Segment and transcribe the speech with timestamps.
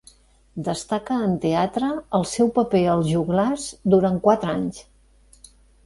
[0.67, 1.91] Destaca en teatre
[2.21, 4.85] el seu paper a Els Joglars durant quatre anys.